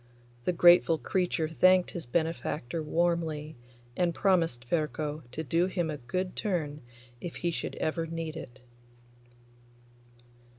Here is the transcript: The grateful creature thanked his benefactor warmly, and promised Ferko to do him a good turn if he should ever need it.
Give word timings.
The 0.45 0.51
grateful 0.51 0.97
creature 0.97 1.47
thanked 1.47 1.91
his 1.91 2.07
benefactor 2.07 2.81
warmly, 2.81 3.55
and 3.95 4.15
promised 4.15 4.65
Ferko 4.67 5.21
to 5.31 5.43
do 5.43 5.67
him 5.67 5.91
a 5.91 5.97
good 5.97 6.35
turn 6.35 6.81
if 7.21 7.35
he 7.35 7.51
should 7.51 7.75
ever 7.75 8.07
need 8.07 8.35
it. 8.35 8.61